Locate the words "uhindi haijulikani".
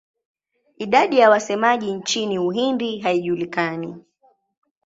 2.39-3.95